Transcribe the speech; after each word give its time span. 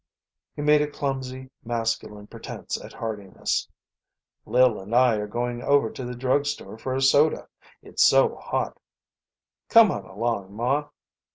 He 0.55 0.63
made 0.63 0.81
a 0.81 0.89
clumsy, 0.89 1.51
masculine 1.63 2.25
pretence 2.25 2.75
at 2.83 2.91
heartiness. 2.91 3.69
"Lil 4.47 4.79
and 4.79 4.95
I 4.95 5.17
are 5.17 5.27
going 5.27 5.61
over 5.61 5.91
to 5.91 6.03
the 6.03 6.15
drug 6.15 6.47
store 6.47 6.79
for 6.79 6.95
a 6.95 7.01
soda, 7.03 7.47
it's 7.83 8.03
so 8.03 8.33
hot. 8.35 8.79
Come 9.69 9.91
on 9.91 10.05
along, 10.05 10.53
Ma." 10.55 10.87